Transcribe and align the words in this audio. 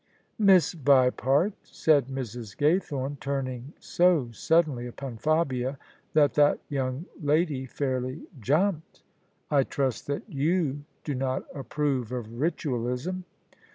"Miss 0.49 0.73
Vipart," 0.73 1.53
said 1.61 2.07
Mrs. 2.07 2.57
Gaythorne, 2.57 3.19
turning 3.19 3.73
so 3.79 4.31
sud 4.31 4.65
denly 4.65 4.87
upon 4.89 5.17
Fabia 5.17 5.77
that 6.13 6.33
that 6.33 6.57
yoimg 6.71 7.05
lady 7.21 7.67
fairly 7.67 8.23
jumped:" 8.39 9.03
I 9.51 9.61
trust 9.61 10.07
that 10.07 10.23
you 10.27 10.85
do 11.03 11.13
not 11.13 11.45
approve 11.53 12.11
of 12.11 12.39
Ritualism." 12.39 13.25